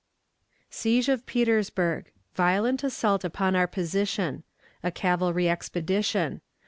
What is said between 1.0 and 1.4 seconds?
of